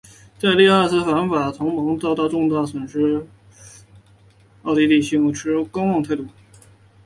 [0.39, 3.27] 在第二次反法同盟战争中遭受重大损失的
[4.63, 6.25] 奥地利帝国起初持观望态度。